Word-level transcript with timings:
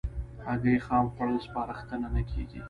هګۍ 0.49 0.77
خام 0.85 1.05
خوړل 1.13 1.37
سپارښتنه 1.45 2.07
نه 2.15 2.21
کېږي. 2.29 2.59